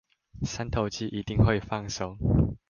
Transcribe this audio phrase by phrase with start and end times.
[0.41, 2.17] 三頭肌一定會放鬆